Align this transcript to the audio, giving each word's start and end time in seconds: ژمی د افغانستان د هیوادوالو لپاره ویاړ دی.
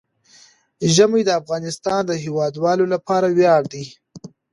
ژمی 0.93 1.21
د 1.25 1.29
افغانستان 1.41 2.01
د 2.05 2.11
هیوادوالو 2.23 2.85
لپاره 2.93 3.27
ویاړ 3.37 3.61
دی. 3.73 3.85